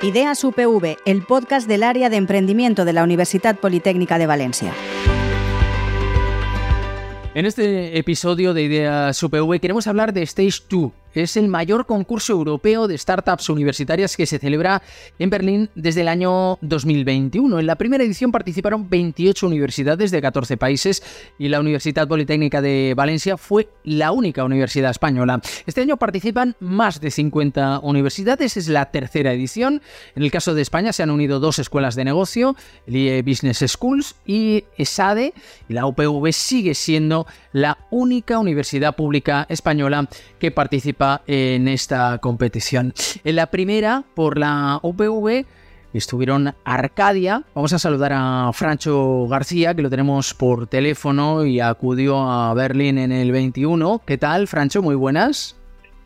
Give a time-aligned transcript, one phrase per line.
[0.00, 4.72] Ideas UPV, el podcast del área de emprendimiento de la Universidad Politécnica de Valencia.
[7.34, 12.32] En este episodio de Ideas UPV queremos hablar de Stage 2, es el mayor concurso
[12.32, 14.82] europeo de startups universitarias que se celebra
[15.18, 17.58] en Berlín desde el año 2021.
[17.58, 21.02] En la primera edición participaron 28 universidades de 14 países
[21.38, 25.40] y la Universidad Politécnica de Valencia fue la única universidad española.
[25.66, 29.82] Este año participan más de 50 universidades, es la tercera edición.
[30.14, 32.56] En el caso de España se han unido dos escuelas de negocio,
[32.86, 35.34] el IE Business Schools y ESADE,
[35.68, 42.92] y la UPV sigue siendo la única universidad pública española que participa en esta competición.
[43.24, 45.46] En la primera, por la UPV,
[45.92, 47.42] estuvieron Arcadia.
[47.54, 52.98] Vamos a saludar a Francho García, que lo tenemos por teléfono y acudió a Berlín
[52.98, 54.02] en el 21.
[54.04, 54.82] ¿Qué tal, Francho?
[54.82, 55.56] Muy buenas.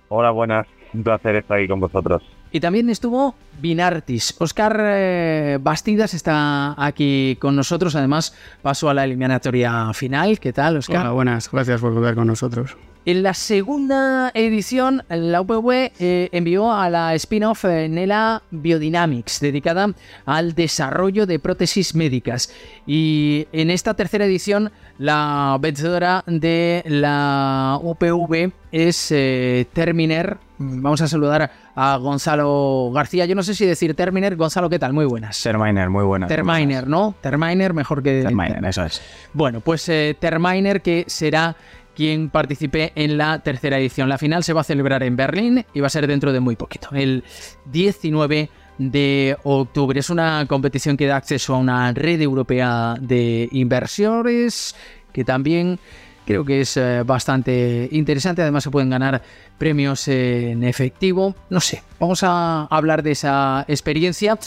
[0.08, 0.66] Hola, buenas.
[0.94, 2.22] Un placer estar aquí con vosotros.
[2.52, 4.34] Y también estuvo Binartis.
[4.38, 7.96] Oscar eh, Bastidas está aquí con nosotros.
[7.96, 10.38] Además, pasó a la eliminatoria final.
[10.38, 11.00] ¿Qué tal, Oscar?
[11.00, 11.50] Hola, buenas.
[11.50, 12.76] Gracias por volver con nosotros.
[13.04, 19.92] En la segunda edición, la UPV eh, envió a la spin-off eh, Nela Biodynamics, dedicada
[20.24, 22.54] al desarrollo de prótesis médicas.
[22.86, 30.38] Y en esta tercera edición, la vencedora de la UPV es eh, Terminer.
[30.82, 33.26] Vamos a saludar a Gonzalo García.
[33.26, 34.36] Yo no sé si decir Terminer.
[34.36, 34.92] Gonzalo, ¿qué tal?
[34.92, 35.42] Muy buenas.
[35.42, 36.28] Terminer, muy buenas.
[36.28, 37.14] Terminer, ¿no?
[37.20, 38.22] Terminer, mejor que...
[38.22, 39.02] Terminer, eso es.
[39.32, 39.84] Bueno, pues
[40.18, 41.56] Terminer que será
[41.94, 44.08] quien participe en la tercera edición.
[44.08, 46.56] La final se va a celebrar en Berlín y va a ser dentro de muy
[46.56, 47.24] poquito, el
[47.66, 49.98] 19 de octubre.
[49.98, 54.74] Es una competición que da acceso a una red europea de inversores
[55.12, 55.78] que también
[56.24, 58.42] creo que es eh, bastante interesante.
[58.42, 59.22] Además se pueden ganar
[59.58, 61.34] premios en efectivo.
[61.50, 64.38] No sé, vamos a hablar de esa experiencia.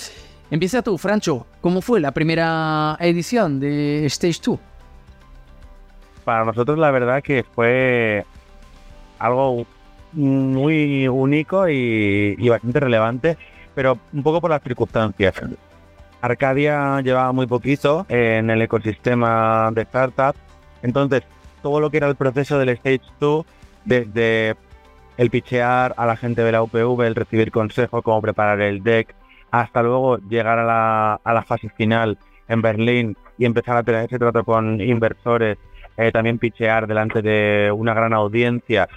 [0.51, 1.47] Empieza tú, Francho.
[1.61, 4.59] ¿Cómo fue la primera edición de Stage 2?
[6.25, 8.25] para nosotros la verdad que fue
[9.19, 9.65] algo
[10.11, 13.37] muy único y, bastante relevante,
[13.73, 15.35] pero un poco por las circunstancias.
[16.21, 20.39] Arcadia llevaba muy poquito en el ecosistema de startups,
[20.81, 21.23] entonces
[21.65, 23.43] todo lo que era el proceso del Stage 2,
[23.85, 24.55] desde
[25.17, 29.15] el pichear a la gente de la UPV, el recibir consejos, cómo preparar el deck,
[29.49, 34.05] hasta luego llegar a la, a la fase final en Berlín y empezar a tener
[34.05, 35.57] ese trato con inversores
[35.97, 38.87] eh, también pichear delante de una gran audiencia.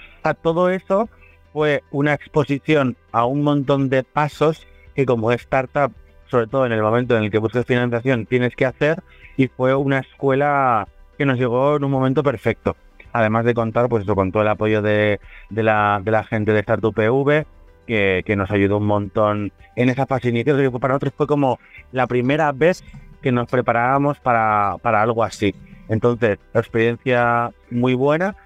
[0.43, 1.09] todo eso
[1.51, 5.91] fue una exposición a un montón de pasos que como startup,
[6.27, 9.01] sobre todo en el momento en el que buscas financiación, tienes que hacer
[9.37, 10.87] y fue una escuela
[11.19, 12.77] que nos llegó en un momento perfecto.
[13.11, 15.19] Además de contar pues eso, con todo el apoyo de,
[15.49, 17.45] la, de la gente de Startup PV,
[17.85, 20.71] que, que, nos ayudó un montón en esa fase inicial.
[20.79, 21.59] Para nosotros fue como
[21.91, 22.85] la primera vez
[23.21, 25.53] que nos preparábamos para, para algo así.
[25.89, 28.37] Entonces, experiencia muy buena.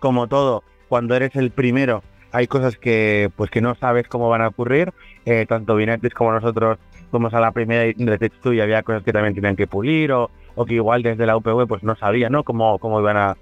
[0.00, 2.02] Como todo, cuando eres el primero,
[2.32, 4.92] hay cosas que pues que no sabes cómo van a ocurrir.
[5.24, 6.78] Eh, tanto Binetis como nosotros
[7.10, 10.30] fuimos a la primera de y había cosas que también tenían que pulir o,
[10.64, 12.44] que igual desde la UPV pues no sabía ¿no?
[12.44, 13.36] Cómo, cómo iban a,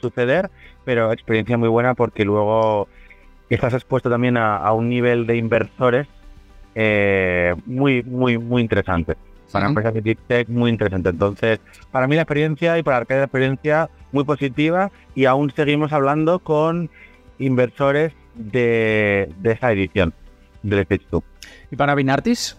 [0.00, 0.50] suceder.
[0.84, 2.88] Pero experiencia muy buena porque luego
[3.50, 6.06] estás expuesto también a, un nivel de inversores
[6.74, 9.16] eh, muy, muy, muy interesante
[9.52, 11.10] para empresas de Tech muy interesante.
[11.10, 11.60] Entonces,
[11.90, 16.40] para mí la experiencia y para Arcadia la experiencia muy positiva y aún seguimos hablando
[16.40, 16.90] con
[17.38, 20.12] inversores de, esa edición
[20.62, 21.06] del Stage
[21.70, 22.58] ¿Y para Binartis?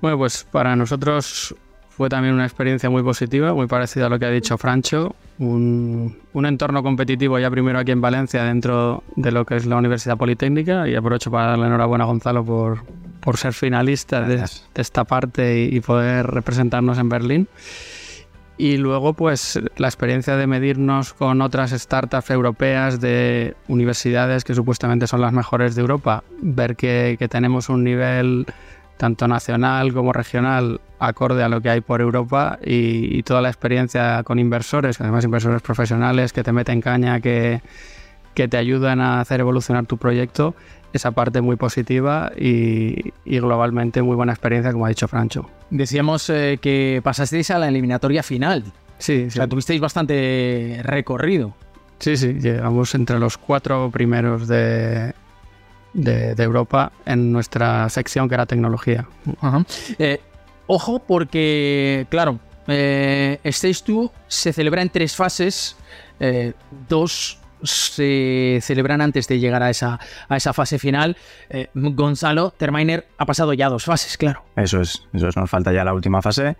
[0.00, 1.54] Bueno, pues para nosotros
[1.98, 5.16] fue también una experiencia muy positiva, muy parecida a lo que ha dicho Francho.
[5.40, 9.74] Un, un, entorno competitivo ya primero aquí en Valencia dentro de lo que es la
[9.74, 12.84] Universidad Politécnica y aprovecho para darle enhorabuena a Gonzalo por,
[13.18, 14.44] por ser finalista de,
[14.76, 17.48] esta parte y, poder representarnos en Berlín.
[18.58, 25.08] Y luego, pues, la experiencia de medirnos con otras startups europeas de universidades que supuestamente
[25.08, 28.46] son las mejores de Europa, ver que, tenemos un nivel
[28.98, 34.22] tanto nacional como regional acorde a lo que hay por Europa y, toda la experiencia
[34.24, 37.62] con inversores, además inversores profesionales que te meten caña, que,
[38.34, 40.54] que te ayudan a hacer evolucionar tu proyecto,
[40.92, 45.48] esa parte muy positiva y, globalmente muy buena experiencia, como ha dicho Francho.
[45.70, 48.64] Decíamos eh, que pasasteis a la eliminatoria final.
[48.98, 51.54] Sí, O sea, tuvisteis bastante recorrido.
[52.00, 55.14] Sí, sí, llegamos entre los cuatro primeros de,
[55.98, 59.06] de, Europa en nuestra sección que era tecnología.
[59.98, 60.20] Eh,
[60.66, 65.76] ojo, porque, claro, eh, Stage 2 se celebra en tres fases.
[66.88, 69.98] dos se celebran antes de llegar a esa,
[70.28, 71.16] a esa fase final.
[71.50, 74.44] Eh, Gonzalo, Terminer ha pasado ya dos fases, claro.
[74.56, 76.56] Eso es, eso es, nos falta ya la última fase.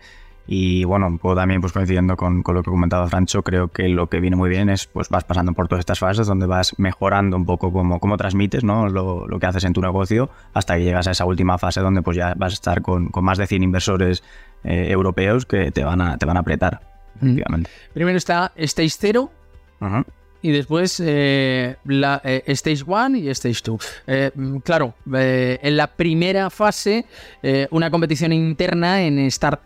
[0.50, 4.08] Y bueno, puedo también pues coincidiendo con, con, lo que comentaba Francho, creo que lo
[4.08, 7.36] que viene muy bien es pues vas pasando por todas estas fases donde vas mejorando
[7.36, 8.88] un poco cómo, cómo transmites ¿no?
[8.88, 12.00] lo, lo, que haces en tu negocio hasta que llegas a esa última fase donde
[12.00, 14.24] pues ya vas a estar con, con más de 100 inversores
[14.64, 16.80] eh, europeos que te van a, te van a apretar.
[17.20, 17.40] Mm.
[17.92, 19.30] Primero está Stage 0,
[19.80, 20.04] uh -huh
[20.40, 23.88] y después eh, eh, Stage 1 y Stage 2.
[24.06, 24.30] Eh,
[24.62, 27.04] claro, en la primera fase,
[27.70, 29.62] una competición interna en Start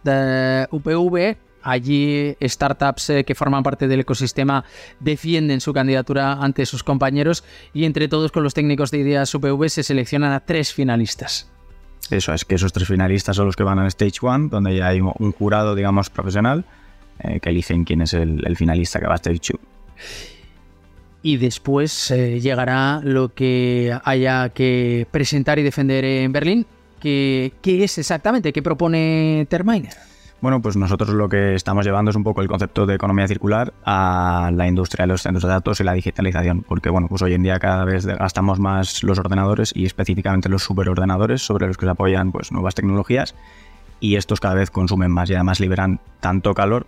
[0.71, 1.37] UPV.
[1.65, 4.65] Allí startups que forman parte del ecosistema
[4.99, 9.69] defienden su candidatura ante sus compañeros y entre todos con los técnicos de ideas UPV
[9.69, 11.49] se seleccionan a tres finalistas.
[12.11, 14.89] Eso es, que esos tres finalistas son los que van al Stage 1, donde ya
[14.89, 16.65] hay un jurado, digamos, profesional,
[17.41, 19.61] que eligen quién es el, el finalista que va a Stage 2
[21.23, 26.67] y después eh, llegará lo que haya que presentar y defender en Berlín.
[27.01, 28.53] ¿Qué, qué es exactamente?
[28.53, 29.95] ¿Qué propone Terminer?
[30.43, 33.73] Bueno, pues nosotros lo que estamos llevando es un poco el concepto de economía circular
[33.85, 37.35] a la industria de los centros de datos y la digitalización, porque bueno, pues hoy
[37.35, 41.87] en día cada vez gastamos más los ordenadores y específicamente los superordenadores sobre los que
[41.87, 43.37] se apoyan pues nuevas tecnologías
[44.01, 46.87] y estos cada vez consumen más y además liberan tanto calor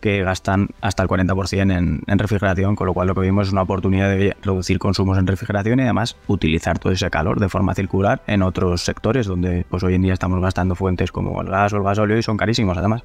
[0.00, 3.52] que gastan hasta el 40% en, en, refrigeración, con lo cual lo que vimos es
[3.52, 7.74] una oportunidad de reducir consumos en refrigeración y además utilizar todo ese calor de forma
[7.74, 11.72] circular en otros sectores donde pues hoy en día estamos gastando fuentes como el gas
[11.72, 13.02] o el gasóleo y son carísimos además.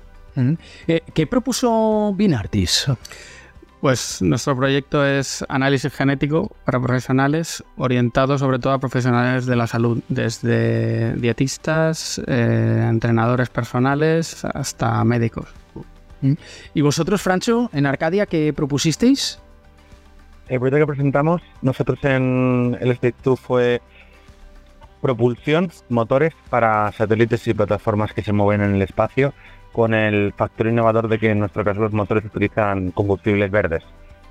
[1.14, 2.88] ¿Qué propuso Binartis?
[3.82, 9.66] Pues nuestro proyecto es análisis genético para profesionales, orientado sobre todo a profesionales de la
[9.66, 15.48] salud, desde dietistas, eh, entrenadores personales hasta médicos.
[16.74, 19.40] ¿Y vosotros, Francho, en Arcadia, qué propusisteis?
[20.48, 23.82] El proyecto que presentamos nosotros en el State 2 fue
[25.02, 29.34] propulsión, motores para satélites y plataformas que se mueven en el espacio,
[29.72, 33.84] con el factor innovador de que en nuestro caso los motores utilizan combustibles verdes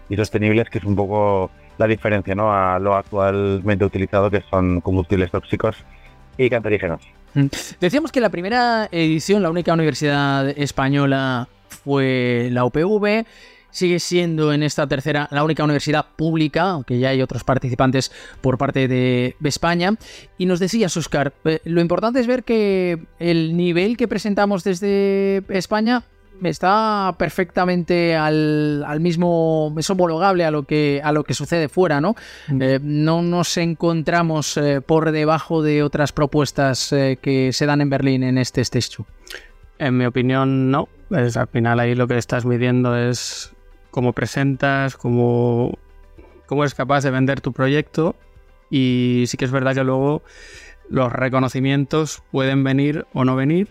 [0.08, 2.52] y sostenibles, que es un poco la diferencia ¿no?
[2.52, 5.76] a lo actualmente utilizado, que son combustibles tóxicos
[6.36, 7.00] y cancerígenos.
[7.80, 13.26] Decíamos que la primera edición, la única universidad española fue la UPV.
[13.70, 18.58] Sigue siendo en esta tercera la única universidad pública, aunque ya hay otros participantes por
[18.58, 19.94] parte de España.
[20.38, 25.44] Y nos decías, Oscar, eh, lo importante es ver que el nivel que presentamos desde
[25.48, 26.02] España
[26.48, 32.00] está perfectamente al, al, mismo, es homologable a lo que, a lo que sucede fuera,
[32.00, 32.14] ¿no?
[32.60, 37.90] Eh, no nos encontramos eh, por debajo de otras propuestas eh, que se dan en
[37.90, 39.06] Berlín en este Stage 2.
[39.78, 40.88] En mi opinión, no.
[41.10, 43.52] Pues al final ahí lo que estás midiendo es
[43.90, 45.76] cómo presentas, cómo,
[46.46, 48.14] cómo eres capaz de vender tu proyecto.
[48.70, 50.22] Y sí que es verdad que luego
[50.88, 53.68] los reconocimientos pueden venir o no venir.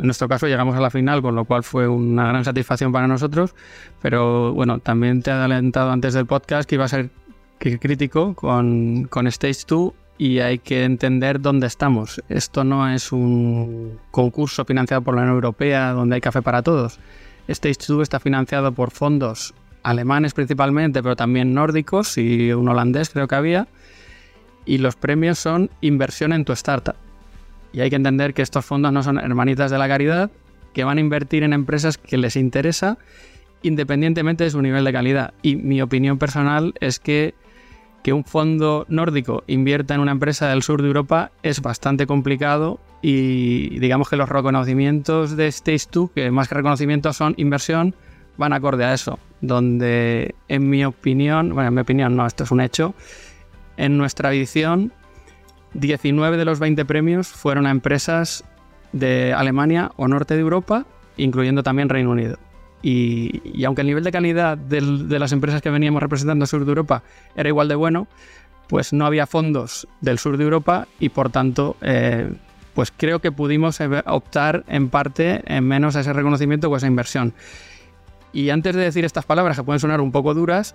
[0.00, 3.06] En nuestro caso llegamos a la final, con lo cual fue una gran satisfacción para
[3.06, 3.54] nosotros,
[4.00, 7.10] pero bueno, también te he adelantado antes del podcast que iba a ser
[7.60, 12.22] crítico con, con Stage 2 y hay que entender dónde estamos.
[12.28, 17.00] Esto no es un concurso financiado por la Unión Europea donde hay café para todos.
[17.48, 19.52] Stage 2 está financiado por fondos
[19.82, 23.66] alemanes principalmente, pero también nórdicos y un holandés creo que había.
[24.64, 26.94] Y los premios son inversión en tu startup.
[27.72, 30.30] Y hay que entender que estos fondos no son hermanitas de la caridad,
[30.72, 32.96] que van a invertir en empresas que les interesa
[33.62, 35.34] independientemente de su nivel de calidad.
[35.42, 37.34] Y mi opinión personal es que
[38.02, 42.80] que un fondo nórdico invierta en una empresa del sur de Europa es bastante complicado
[43.00, 47.94] y digamos que los reconocimientos de Stage 2, que más que reconocimientos son inversión,
[48.36, 52.50] van acorde a eso, donde en mi opinión, bueno, en mi opinión no, esto es
[52.50, 52.94] un hecho,
[53.76, 54.92] en nuestra edición
[55.74, 58.44] 19 de los 20 premios fueron a empresas
[58.92, 62.38] de Alemania o norte de Europa, incluyendo también Reino Unido.
[62.82, 66.70] Y, aunque el nivel de calidad de las empresas que veníamos representando al sur de
[66.70, 67.02] Europa
[67.36, 68.08] era igual de bueno,
[68.68, 72.32] pues no había fondos del sur de Europa y por tanto, eh,
[72.74, 77.34] pues creo que pudimos optar en parte en menos a ese reconocimiento o esa inversión.
[78.32, 80.74] Y antes de decir estas palabras que pueden sonar un poco duras,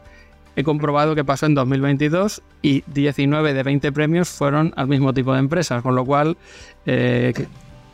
[0.56, 5.34] he comprobado que pasó en 2022 y 19 de 20 premios fueron al mismo tipo
[5.34, 6.38] de empresas, con lo cual
[6.86, 7.34] eh,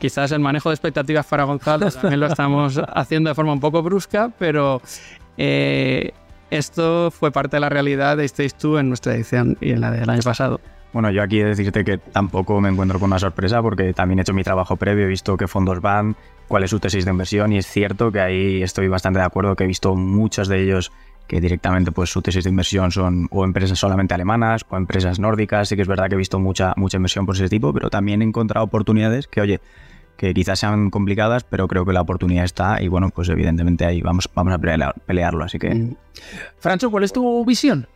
[0.04, 3.82] Quizás el manejo de expectativas para Gonzalo también lo estamos haciendo de forma un poco
[3.82, 4.82] brusca, pero
[5.38, 6.12] eh,
[6.52, 9.92] esto fue parte de la realidad de Stage 2 en nuestra edición y en la
[9.92, 10.60] del año pasado.
[10.92, 14.20] Bueno, yo aquí he de decirte que tampoco me encuentro con una sorpresa porque también
[14.20, 16.18] he hecho mi trabajo previo, he visto qué fondos van,
[16.50, 19.56] cuál es su tesis de inversión y es cierto que ahí estoy bastante de acuerdo
[19.56, 20.92] que he visto muchos de ellos
[21.28, 25.70] que directamente pues su tesis de inversión son o empresas solamente alemanas o empresas nórdicas.
[25.70, 28.22] Sí que es verdad que he visto mucha, mucha inversión por ese tipo, pero también
[28.22, 29.62] he encontrado oportunidades que, oye,
[30.18, 34.02] que quizás sean complicadas, pero creo que la oportunidad está y bueno, pues evidentemente ahí
[34.02, 35.74] vamos, vamos a pelearlo, así que...
[35.74, 35.96] Mm.
[36.60, 37.88] Francho, ¿cuál es tu visión?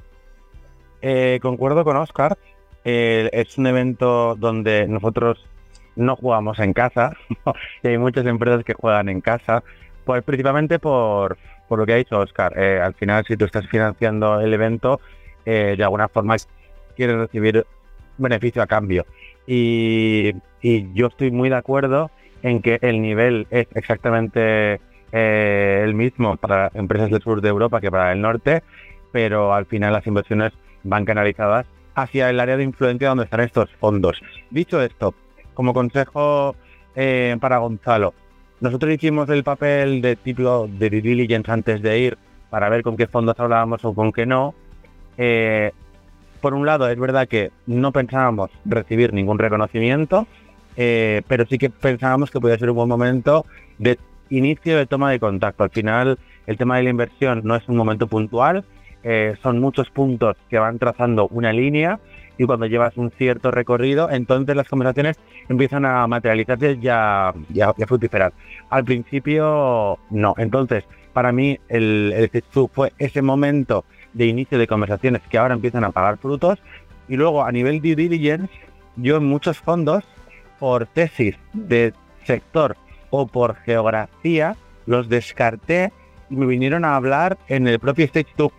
[1.02, 2.38] Eh, concuerdo con Oscar,
[2.84, 5.46] eh, es un evento donde nosotros
[5.96, 7.14] no jugamos en casa,
[7.84, 9.64] y hay muchas empresas que juegan en casa,
[10.06, 12.58] pues principalmente por, por lo que ha dicho Oscar.
[12.58, 15.00] Eh, al final, si tú estás financiando el evento,
[15.46, 16.36] de alguna forma
[16.98, 17.66] quieres recibir
[18.18, 19.06] beneficio a cambio.
[19.46, 22.12] Y, yo estoy muy de acuerdo
[22.44, 24.80] en que el nivel es exactamente
[25.12, 28.64] eh, el mismo para empresas del sur de Europa que para el norte,
[29.12, 33.70] pero al final las inversiones van canalizadas hacia el área de influencia donde están estos
[33.80, 34.22] fondos.
[34.52, 35.16] Dicho esto,
[35.54, 36.56] como consejo
[36.96, 38.14] eh, para Gonzalo,
[38.60, 42.18] nosotros hicimos el papel de tipo de due diligence antes de ir
[42.50, 44.54] para ver con qué fondos hablábamos o con qué no.
[45.18, 45.72] Eh,
[46.42, 50.28] por un lado, es verdad que no pensábamos recibir ningún reconocimiento,
[50.78, 53.46] eh, pero sí que pensábamos que podía ser un buen momento
[53.78, 55.64] de inicio de toma de contacto.
[55.64, 58.64] Al final, el tema de la inversión no es un momento puntual,
[59.04, 62.00] eh, son muchos puntos que van trazando una línea
[62.38, 65.18] y cuando llevas un cierto recorrido, entonces las conversaciones
[65.50, 67.34] empiezan a materializarse y a,
[67.88, 68.34] fructiferar.
[68.70, 70.36] Al principio, no.
[70.38, 75.84] Entonces, para mí, el, el fue ese momento de inicio de conversaciones que ahora empiezan
[75.84, 76.60] a pagar frutos.
[77.08, 78.54] Y luego a nivel due diligence,
[78.98, 80.04] yo en muchos fondos,
[80.60, 81.94] por tesis de
[82.26, 82.76] sector
[83.10, 85.92] o por geografía, los descarté
[86.30, 88.52] y me vinieron a hablar en el propio Stage 2.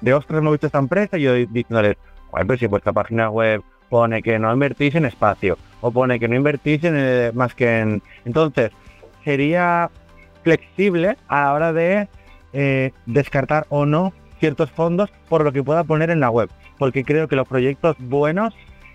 [0.00, 1.96] De Ostras, no he visto esta empresa y yo diciéndoles,
[2.30, 6.36] pues si vuestra página web pone que no invertís en espacio o pone que no
[6.36, 8.02] invertís en eh, más que en...
[8.24, 8.72] Entonces,
[9.24, 9.90] sería
[10.42, 12.08] flexible a la hora de
[12.52, 17.04] eh, descartar o no ciertos fondos por lo que pueda poner en la web, porque
[17.04, 18.54] creo que los proyectos buenos,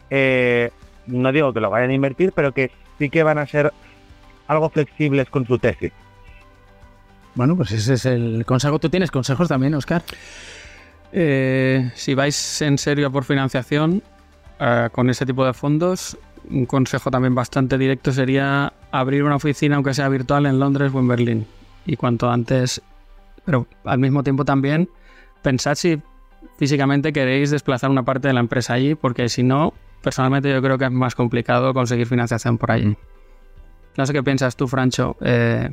[0.09, 0.71] eh,
[1.07, 3.73] no digo que lo vayan a invertir, pero que sí que van a ser
[4.47, 5.91] algo flexibles con su tesis.
[7.35, 8.79] Bueno, pues ese es el consejo.
[8.79, 10.03] ¿Tú tienes consejos también, Oscar?
[11.13, 14.01] Eh, si vais en serio por financiación
[14.59, 16.17] eh, con ese tipo de fondos,
[16.49, 20.99] un consejo también bastante directo sería abrir una oficina, aunque sea virtual, en Londres o
[20.99, 21.47] en Berlín.
[21.85, 22.81] Y cuanto antes,
[23.45, 24.89] pero al mismo tiempo también
[25.41, 26.01] pensad si
[26.57, 30.77] físicamente queréis desplazar una parte de la empresa allí, porque si no, personalmente yo creo
[30.77, 32.95] que es más complicado conseguir financiación por allí.
[33.97, 35.17] No sé qué piensas tú, Francho.
[35.21, 35.69] Eh...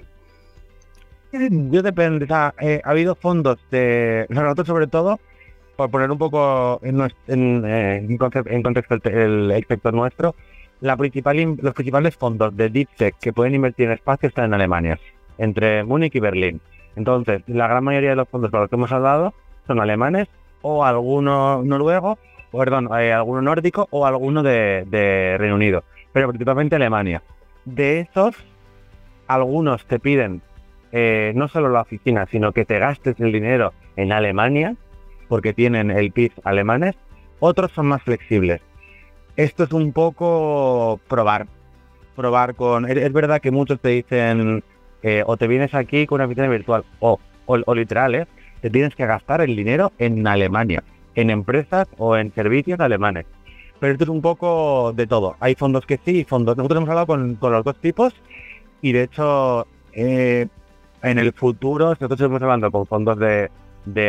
[1.32, 2.26] Yo depende.
[2.60, 5.20] Eh, ha habido fondos de nosotros sobre todo,
[5.76, 10.34] por poner un poco en, en, eh, en contexto el, el, sector nuestro,
[10.80, 14.98] los principales fondos de Deep Tech que pueden invertir en espacio están en Alemania,
[15.36, 16.60] entre Múnich y Berlín.
[16.96, 19.34] Entonces, la gran mayoría de los fondos para los que hemos hablado
[19.66, 20.28] son alemanes
[20.62, 22.18] o alguno noruego,
[22.52, 27.22] perdón, eh, alguno nórdico o alguno de, Reino Unido, pero principalmente Alemania.
[27.64, 28.34] De esos,
[29.26, 30.42] algunos te piden
[30.92, 34.76] eh, no solo la oficina, sino que te gastes el dinero en Alemania,
[35.28, 36.96] porque tienen el PIB alemanes,
[37.40, 38.60] otros son más flexibles.
[39.36, 41.46] Esto es un poco probar,
[42.16, 42.90] probar con...
[42.90, 44.64] Es, verdad que muchos te dicen,
[45.02, 48.26] eh, o te vienes aquí con una oficina virtual, o, o, o literal, ¿eh?
[48.60, 50.82] te tienes que gastar el dinero en Alemania,
[51.18, 53.26] en empresas o en servicios alemanes.
[53.80, 55.34] Pero esto es un poco de todo.
[55.40, 56.56] Hay fondos que sí y fondos.
[56.56, 58.14] Nosotros hemos hablado con, los dos tipos
[58.82, 60.46] y de hecho eh,
[61.02, 63.50] en el futuro nosotros estamos hablando con fondos de,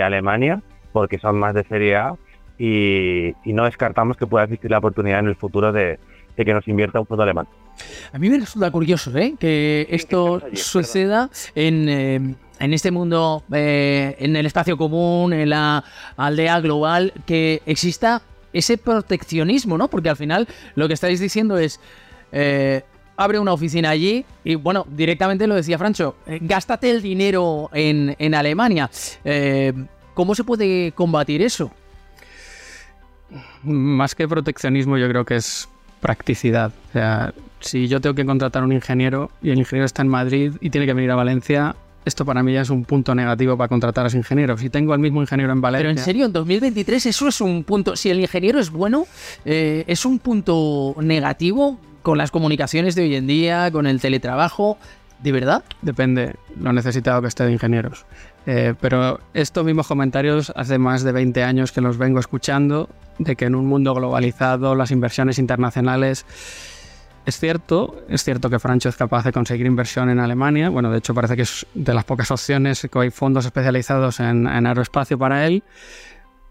[0.03, 0.61] Alemania
[0.91, 2.15] porque son más de serie A
[2.59, 5.97] y, no descartamos que pueda existir la oportunidad en el futuro de,
[6.35, 7.47] que nos invierta un fondo alemán.
[8.13, 9.33] A mí me resulta curioso ¿eh?
[9.39, 11.89] que esto suceda en...
[11.89, 15.83] Eh, en este mundo, eh, en el espacio común, en la
[16.17, 18.21] aldea global, que exista
[18.53, 19.87] ese proteccionismo, ¿no?
[19.87, 21.79] Porque al final lo que estáis diciendo es,
[22.31, 22.83] eh,
[23.17, 28.15] abre una oficina allí y, bueno, directamente lo decía Francho, eh, gástate el dinero en,
[28.19, 28.89] en Alemania.
[30.13, 31.71] ¿Cómo se puede combatir eso?
[33.63, 35.69] Más que proteccionismo, yo creo que es
[36.01, 36.71] practicidad.
[36.89, 40.07] O sea, si yo tengo que contratar a un ingeniero y el ingeniero está en
[40.07, 41.75] Madrid y tiene que venir a Valencia,
[42.05, 44.61] esto para mí ya es un punto negativo para contratar a los ingenieros.
[44.61, 45.87] Si tengo al mismo ingeniero en Valencia...
[45.87, 47.95] Pero en serio, en 2023 eso es un punto...
[47.95, 49.05] Si el ingeniero es bueno,
[49.45, 54.77] eh, es un punto negativo con las comunicaciones de hoy en día, con el teletrabajo.
[55.21, 55.63] ¿De verdad?
[55.81, 58.05] Depende lo necesitado que esté de ingenieros.
[58.45, 63.35] Eh, pero estos mismos comentarios hace más de 20 años que los vengo escuchando, de
[63.35, 66.25] que en un mundo globalizado las inversiones internacionales
[67.29, 70.69] es cierto, es cierto que Francho es capaz de conseguir inversión en Alemania.
[70.69, 74.47] Bueno, de hecho parece que es de las pocas opciones que hay fondos especializados en,
[74.47, 75.63] aeroespacio para él.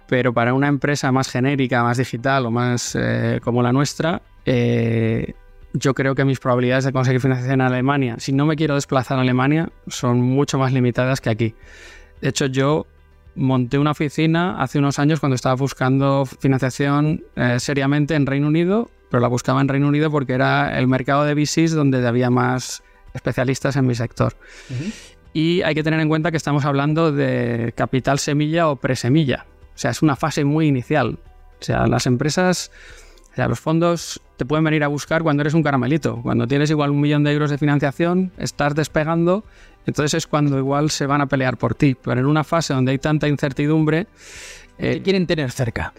[0.08, 5.34] Pero para una empresa más genérica, más digital o más eh, como la nuestra, eh,
[5.74, 9.18] yo creo que mis probabilidades de conseguir financiación en Alemania, si no me quiero desplazar
[9.18, 11.54] a Alemania, son mucho más limitadas que aquí.
[12.22, 12.86] De hecho, yo
[13.34, 18.90] monté una oficina hace unos años cuando estaba buscando financiación eh, seriamente en Reino Unido,
[19.10, 22.82] pero la buscaba en Reino Unido porque era el mercado de VCs donde había más
[23.14, 24.34] especialistas en mi sector.
[25.32, 29.46] Y hay que tener en cuenta que estamos hablando de capital semilla o presemilla.
[29.74, 31.18] O sea, es una fase muy inicial.
[31.60, 32.70] O sea, las empresas,
[33.32, 36.20] o sea, los fondos te pueden venir a buscar cuando eres un caramelito.
[36.22, 39.44] Cuando tienes igual un millón de euros de financiación, estás despegando
[39.88, 41.96] entonces es cuando igual se van a pelear por ti.
[42.00, 44.06] Pero en una fase donde hay tanta incertidumbre...
[44.80, 45.92] Eh, quieren tener cerca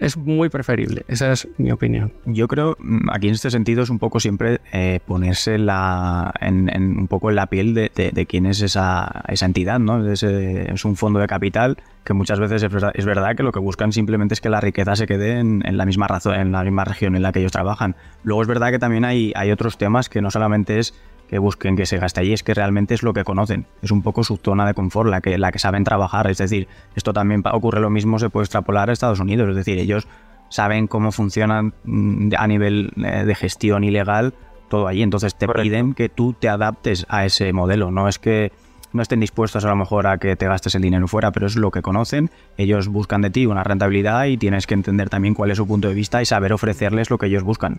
[0.00, 1.04] es muy preferible.
[1.08, 2.12] Esa es mi opinión.
[2.24, 6.70] Yo creo, mm, aquí en este sentido es un poco siempre eh, ponerse la, en,
[6.98, 10.10] un poco en la piel de, quién es esa, esa entidad, ¿no?
[10.10, 13.92] Es, es, un fondo de capital que muchas veces es verdad, que lo que buscan
[13.92, 17.14] simplemente es que la riqueza se quede en, la misma razón, en la misma región
[17.14, 17.94] en la que ellos trabajan.
[18.22, 20.94] Luego es verdad que también hay, hay otros temas que no solamente es
[21.30, 24.02] que busquen que se gaste allí, es que realmente es lo que conocen, es un
[24.02, 27.44] poco su zona de confort, la que, la que saben trabajar, es decir, esto también
[27.52, 30.08] ocurre lo mismo, se puede extrapolar a Estados Unidos, es decir, ellos
[30.48, 34.34] saben cómo funcionan mm, a nivel eh, de gestión ilegal
[34.68, 38.50] todo allí, entonces te piden que tú te adaptes a ese modelo, no es que
[38.92, 41.54] no estén dispuestos a lo mejor a que te gastes el dinero fuera, pero es
[41.54, 45.52] lo que conocen, ellos buscan de ti una rentabilidad y tienes que entender también cuál
[45.52, 47.78] es su punto de vista y saber ofrecerles lo que ellos buscan.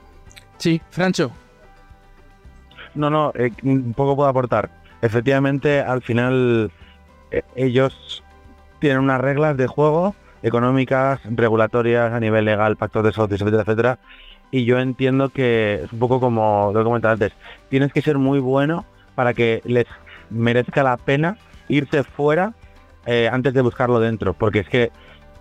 [0.57, 1.31] Sí, Francho,
[2.95, 4.69] no, no, eh, un poco puedo aportar.
[5.01, 6.71] Efectivamente, al final
[7.31, 8.23] eh, ellos
[8.79, 13.99] tienen unas reglas de juego económicas, regulatorias, a nivel legal, pactos de socios, etcétera, etcétera.
[14.51, 17.31] Y yo entiendo que es un poco como lo he comentado antes,
[17.69, 19.85] tienes que ser muy bueno para que les
[20.29, 22.53] merezca la pena irse fuera
[23.05, 24.91] eh, antes de buscarlo dentro, porque es que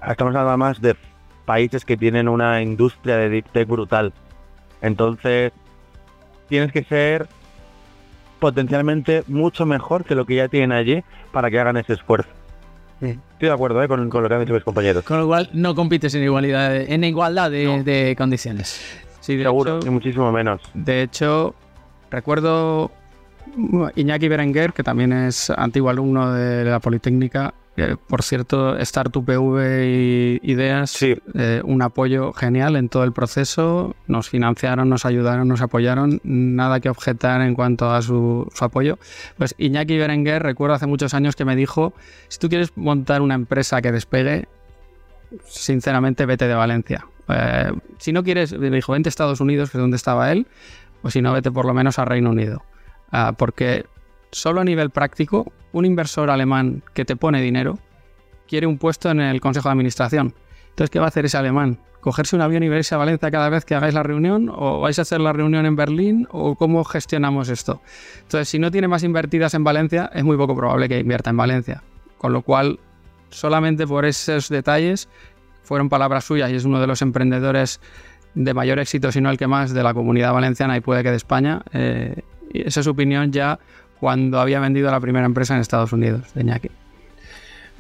[0.07, 0.97] estamos hablando más de
[1.45, 4.13] países que tienen una industria de deep tech brutal.
[4.81, 5.53] Entonces,
[6.49, 7.27] tienes que ser
[8.41, 12.31] potencialmente mucho mejor que lo que ya tienen allí para que hagan ese esfuerzo.
[13.01, 13.89] Estoy de acuerdo ¿eh?
[13.89, 15.05] con, lo que han dicho mis compañeros.
[15.05, 18.81] Con lo cual no compites en igualdad, en igualdad de, condiciones.
[19.21, 20.61] Sí, de Seguro, hecho, muchísimo menos.
[20.75, 21.55] De hecho,
[22.11, 22.91] recuerdo
[23.95, 27.55] Iñaki Berenguer, que también es antiguo alumno de la Politécnica,
[28.09, 33.95] por cierto, Startup PV y Ideas, eh, un apoyo genial en todo el proceso.
[34.07, 36.21] Nos financiaron, nos ayudaron, nos apoyaron.
[36.25, 38.99] Nada que objetar en cuanto a su, apoyo.
[39.39, 41.95] Pues Iñaki Berenguer, recuerdo hace muchos años que me dijo:
[42.29, 44.49] si tú quieres montar una empresa que despegue,
[45.47, 47.07] sinceramente vete de Valencia.
[47.29, 50.47] Eh, si no quieres, me dijo, vente a Estados Unidos, que es donde estaba él,
[51.03, 52.63] o si no, vete por lo menos a Reino Unido.
[53.13, 53.87] Ah, porque
[54.33, 57.79] solo a nivel práctico, un inversor alemán que te pone dinero
[58.49, 60.35] quiere un puesto en el consejo de administración.
[60.71, 61.79] Entonces, ¿qué va a hacer ese alemán?
[62.01, 64.51] ¿Cogerse un avión y verse a Valencia cada vez que hagáis la reunión?
[64.53, 66.27] ¿O vais a hacer la reunión en Berlín?
[66.31, 67.81] ¿O cómo gestionamos esto?
[68.23, 71.37] Entonces, si no tiene más invertidas en Valencia, es muy poco probable que invierta en
[71.37, 71.83] Valencia.
[72.19, 72.81] Con lo cual,
[73.29, 75.09] solamente por esos detalles,
[75.63, 77.81] fueron palabras suyas y es uno de los emprendedores
[78.35, 81.11] de mayor éxito, si no el que más, de la comunidad valenciana y puede que
[81.11, 81.63] de España.
[81.73, 83.59] Eh, esa es su opinión ya
[84.01, 86.71] cuando había vendido la primera empresa en Estados Unidos, de Ñaki.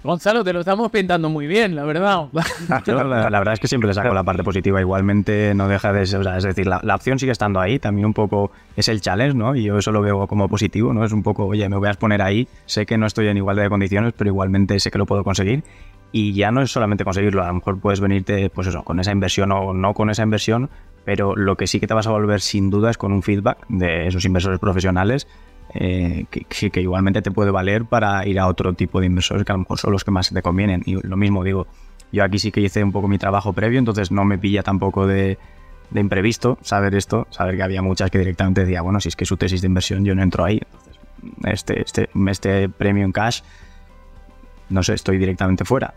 [0.03, 2.29] Gonzalo, te lo estamos pintando muy bien, la verdad.
[2.87, 4.81] la, verdad es que siempre le saco la parte positiva.
[4.81, 7.79] Igualmente no deja de ser, es decir, la, opción sigue estando ahí.
[7.79, 9.55] También un poco es el challenge, ¿no?
[9.55, 11.05] Y yo eso lo veo como positivo, ¿no?
[11.05, 12.49] Es un poco, oye, me voy a exponer ahí.
[12.65, 15.65] Sé que no estoy en igualdad de condiciones, pero igualmente sé que lo puedo conseguir.
[16.13, 19.13] Y ya no es solamente conseguirlo, a lo mejor puedes venirte, pues eso, con esa
[19.13, 20.71] inversión o no con esa inversión,
[21.05, 23.59] pero lo que sí que te vas a volver sin duda es con un feedback
[23.69, 25.29] de esos inversores profesionales
[25.75, 29.55] eh, que, igualmente te puede valer para ir a otro tipo de inversores que a
[29.55, 30.83] lo mejor son los que más te convienen.
[30.85, 31.67] Y lo mismo digo,
[32.13, 35.07] yo aquí sí que hice un poco mi trabajo previo, entonces no me pilla tampoco
[35.07, 35.39] de,
[35.95, 39.37] imprevisto saber esto, saber que había muchas que directamente decía, bueno, si es que su
[39.37, 40.61] tesis de inversión yo no entro ahí.
[41.45, 43.43] este, este, este premio en cash,
[44.69, 45.95] no sé, estoy directamente fuera.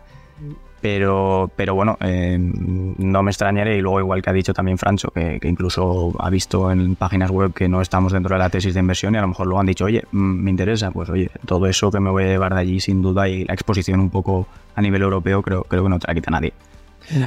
[0.84, 5.12] Pero, pero bueno, eh, no me extrañaré y luego igual que ha dicho también Francho,
[5.12, 8.82] que, incluso ha visto en páginas web que no estamos dentro de la tesis de
[8.82, 11.68] inversión y a lo mejor lo han dicho, oye, mm, me interesa, pues oye, todo
[11.68, 14.46] eso que me voy a llevar de allí sin duda y la exposición un poco
[14.76, 16.52] a nivel europeo creo, creo que no te la quita nadie.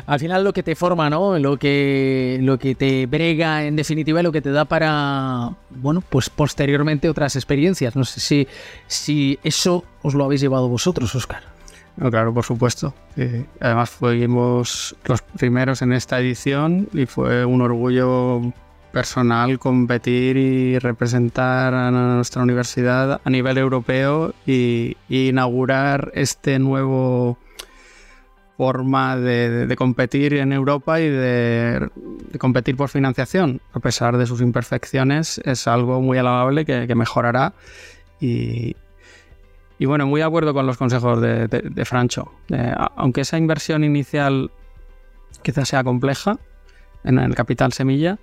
[0.07, 1.38] Al final lo que te forma, ¿no?
[1.38, 6.29] Lo que, lo que te brega, en definitiva, lo que te da para, bueno, pues
[6.29, 7.97] posteriormente otras experiencias.
[7.97, 8.49] No sé si,
[8.87, 11.56] si eso os lo habéis llevado vosotros, Oscar
[11.99, 12.95] claro, por supuesto.
[13.61, 18.53] además fuimos los primeros en esta edición y fue un orgullo
[18.97, 27.37] personal competir y representar a nuestra universidad a nivel europeo y, inaugurar este nuevo
[28.57, 31.91] forma de, competir en Europa y de,
[32.39, 33.61] competir por financiación.
[33.75, 37.53] A pesar de sus imperfecciones, es algo muy alabable que, mejorará.
[38.19, 38.77] Y,
[39.85, 42.33] bueno, muy de acuerdo con los consejos de, Francho.
[42.49, 44.51] Eh, aunque esa inversión inicial
[45.43, 46.39] quizás sea compleja
[47.05, 48.19] en el capital semilla,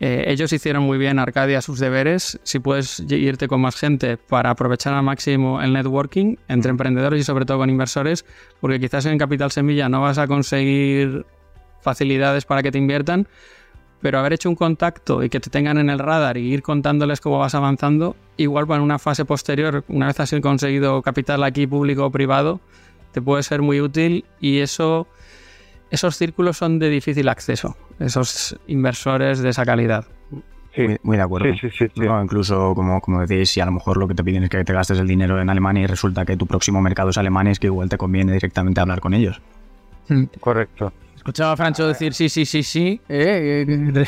[0.00, 2.40] eh, ellos hicieron muy bien Arcadia sus deberes.
[2.42, 7.24] Si puedes irte con más gente para aprovechar al máximo el networking entre emprendedores y
[7.24, 8.24] sobre todo con inversores,
[8.60, 11.24] porque quizás en Capital Semilla no vas a conseguir
[11.80, 13.28] facilidades para que te inviertan,
[14.04, 17.22] pero haber hecho un contacto y que te tengan en el radar y ir contándoles
[17.22, 22.04] cómo vas avanzando, igual para una fase posterior, una vez has conseguido capital aquí público
[22.04, 22.60] o privado,
[23.12, 25.06] te puede ser muy útil y eso
[25.90, 30.04] esos círculos son de difícil acceso, esos inversores de esa calidad.
[30.74, 31.54] Sí, muy, de acuerdo.
[31.58, 34.50] Sí, sí, incluso, como, como decís, si a lo mejor lo que te piden es
[34.50, 37.52] que te gastes el dinero en Alemania y resulta que tu próximo mercado es Alemania,
[37.52, 39.40] es que igual te conviene directamente hablar con ellos.
[40.40, 40.92] Correcto.
[41.24, 43.00] Escuchaba a Francho decir sí, sí, sí, sí.
[43.08, 44.04] Eh, eh,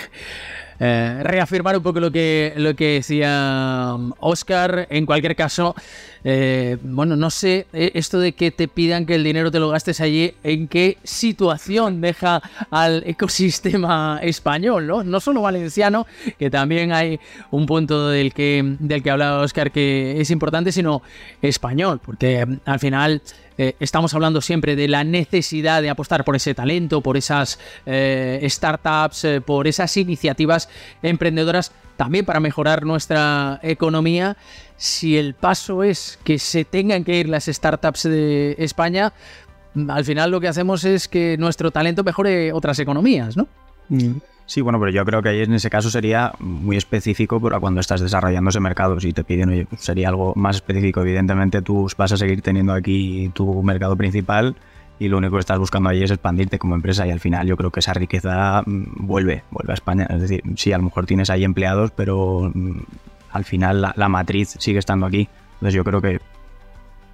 [0.78, 4.86] eh, reafirmar un poco lo que, lo que decía Oscar.
[4.90, 5.74] En cualquier caso,
[6.28, 9.68] eh, bueno, no sé eh, esto de que te pidan que el dinero te lo
[9.68, 15.04] gastes allí, en qué situación deja al ecosistema español, ¿no?
[15.04, 16.04] No solo valenciano,
[16.36, 17.20] que también hay
[17.52, 21.00] un punto del que, del que hablaba Oscar que es importante, sino
[21.42, 23.22] español, porque mm, al final
[23.56, 29.26] eh, estamos hablando siempre de la necesidad de apostar por ese talento, por esas startups,
[29.46, 30.68] por esas iniciativas
[31.02, 34.36] emprendedoras, también para mejorar nuestra economía
[34.76, 39.12] si el paso es que se tengan que ir las startups de España,
[39.88, 43.48] al final lo que hacemos es que nuestro talento mejore otras economías, ¿no?
[43.88, 44.18] Mm.
[44.46, 47.80] Sí, bueno, pero yo creo que ahí en ese caso sería muy específico para cuando
[47.80, 49.00] estás desarrollando ese mercado.
[49.00, 51.00] Si te piden, oye, sería algo más específico.
[51.00, 54.54] Evidentemente tú vas a seguir teniendo aquí tu mercado principal
[54.98, 57.56] y lo único que estás buscando ahí es expandirte como empresa y al final yo
[57.56, 60.06] creo que esa riqueza mm, vuelve, vuelve a España.
[60.08, 62.80] Es decir, sí, a lo mejor tienes ahí empleados, pero mm,
[63.32, 65.28] al final la, matriz sigue estando aquí.
[65.54, 66.20] Entonces yo creo que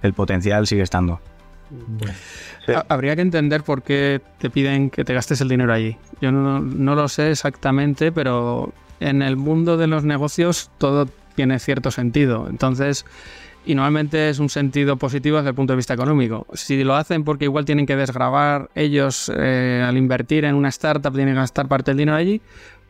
[0.01, 1.19] el potencial sigue estando.
[2.87, 5.97] Habría que entender por qué te piden que te gastes el dinero allí.
[6.21, 11.59] Yo no, no, lo sé exactamente, pero en el mundo de los negocios todo tiene
[11.59, 12.47] cierto sentido.
[12.49, 13.05] Entonces,
[13.65, 16.45] y normalmente es un sentido positivo desde el punto de vista económico.
[16.53, 21.13] Si lo hacen porque igual tienen que desgravar ellos eh, al invertir en una startup,
[21.13, 22.41] tienen que gastar parte del dinero allí,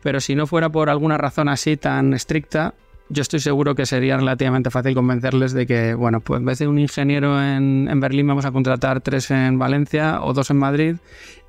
[0.02, 2.74] pero si no fuera por alguna razón así tan estricta,
[3.08, 6.68] yo estoy seguro que sería relativamente fácil convencerles de que, bueno, pues en vez de
[6.68, 10.96] un ingeniero en, Berlín vamos a contratar tres en Valencia o dos en Madrid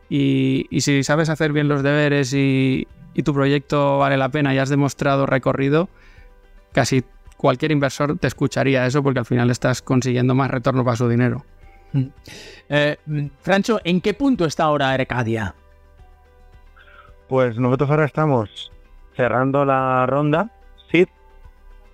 [0.09, 2.88] y, si sabes hacer bien los deberes y
[3.23, 5.89] tu proyecto vale la pena y has demostrado recorrido,
[6.73, 7.03] casi
[7.38, 11.43] cualquier inversor te escucharía eso porque al final estás consiguiendo más retorno para su dinero.
[11.93, 12.06] Mm.
[12.69, 12.98] Eh,
[13.39, 15.56] Francho, ¿en qué punto está ahora Arcadia?
[17.28, 18.71] Pues nosotros ahora estamos
[19.15, 20.52] cerrando la ronda
[20.91, 21.08] SID,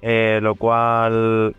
[0.01, 1.56] eh, lo cual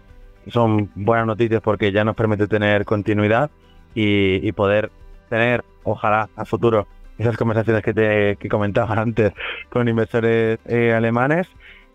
[0.49, 3.51] son buenas noticias porque ya nos permite tener continuidad
[3.95, 4.91] y, poder
[5.29, 6.87] tener, ojalá, a futuro,
[7.19, 9.33] esas conversaciones que te que comentaba antes
[9.71, 11.47] con inversores eh, alemanes.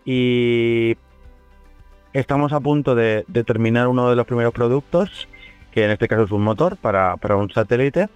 [0.04, 0.96] Y
[2.18, 5.28] Estamos a punto de, terminar uno de los primeros productos,
[5.70, 8.08] que en este caso es un motor para, un satélite.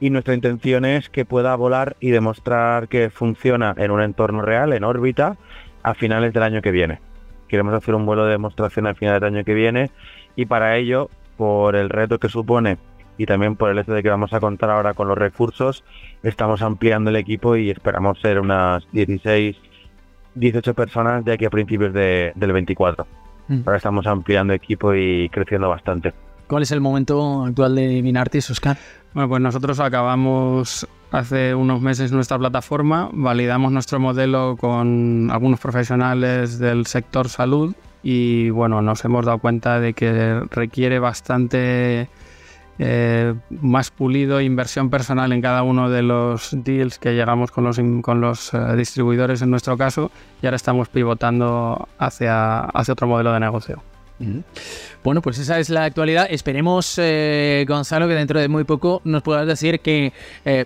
[0.00, 4.72] Y nuestra intención es que pueda volar y demostrar que funciona en un entorno real,
[4.72, 5.36] en órbita,
[5.82, 7.00] a finales del año que viene.
[7.48, 9.90] Queremos hacer un vuelo de demostración al final del año que viene
[10.34, 12.78] y para ello, por el reto que supone
[13.18, 15.84] y también por el hecho de que vamos a contar ahora con los recursos,
[16.22, 19.58] estamos ampliando el equipo y esperamos ser unas 16
[20.36, 23.06] 18 personas de aquí a principios de, del 24.
[23.48, 23.60] Mm.
[23.66, 26.14] Ahora estamos ampliando equipo y creciendo bastante.
[26.46, 28.78] ¿Cuál es el momento actual de Minartis, Oscar?
[29.14, 36.58] Bueno, pues nosotros acabamos hace unos meses nuestra plataforma, validamos nuestro modelo con algunos profesionales
[36.58, 42.08] del sector salud y bueno, nos hemos dado cuenta de que requiere bastante
[42.78, 47.80] eh, más pulido, inversión personal en cada uno de los deals que llegamos con los,
[48.02, 50.10] con los eh, distribuidores en nuestro caso
[50.42, 53.82] y ahora estamos pivotando hacia, hacia otro modelo de negocio.
[55.04, 56.26] Bueno, pues esa es la actualidad.
[56.30, 60.14] Esperemos, eh, Gonzalo, que dentro de muy poco nos puedas decir que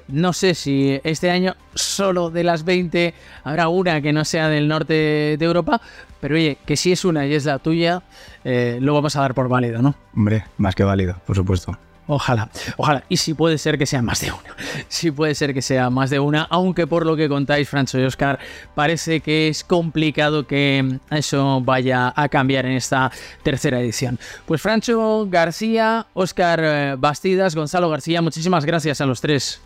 [0.07, 4.68] no sé si este año solo de las 20 habrá una que no sea del
[4.68, 5.81] norte de Europa,
[6.20, 8.03] pero oye, que si es una y es la tuya,
[8.44, 9.96] lo vamos a dar por válido, ¿no?
[10.14, 11.77] Hombre, más que válido, por supuesto.
[12.12, 13.05] Ojalá, ojalá.
[13.09, 14.57] Y si puede ser que sea más de una.
[14.88, 18.03] Si puede ser que sea más de una, aunque por lo que contáis, Francho y
[18.03, 18.40] Oscar,
[18.75, 23.12] parece que es complicado que eso vaya a cambiar en esta
[23.44, 24.18] tercera edición.
[24.44, 29.61] Pues Francho García, Oscar eh, Bastidas, Gonzalo García, muchísimas gracias a los tres.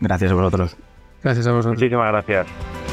[0.00, 0.76] Gracias a vosotros.
[1.22, 1.78] Gracias a vosotros.
[1.78, 2.83] Muchísimas gracias.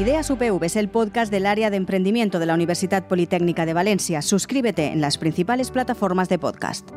[0.00, 4.22] Ideas UPV es el podcast del área de emprendimiento de la Universidad Politécnica de Valencia.
[4.22, 6.88] Suscríbete en las principales plataformas de podcast.